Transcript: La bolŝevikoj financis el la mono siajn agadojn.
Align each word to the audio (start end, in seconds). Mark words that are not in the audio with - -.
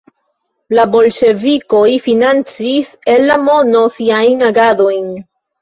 La 0.77 0.85
bolŝevikoj 0.95 1.83
financis 2.07 2.91
el 3.15 3.29
la 3.33 3.39
mono 3.51 3.85
siajn 3.99 4.43
agadojn. 4.51 5.07